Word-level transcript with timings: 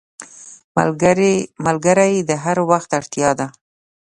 ملګری 1.65 2.13
د 2.29 2.31
هر 2.43 2.57
وخت 2.69 2.89
اړتیا 2.99 3.29
ده 3.39 3.47